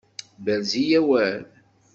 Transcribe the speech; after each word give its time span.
Berz-iyi 0.43 0.97
awal! 1.03 1.39